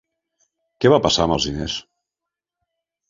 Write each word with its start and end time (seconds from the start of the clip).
Què 0.85 0.91
va 0.95 0.99
passar 1.05 1.27
amb 1.27 1.35
els 1.37 1.47
diners? 1.49 1.77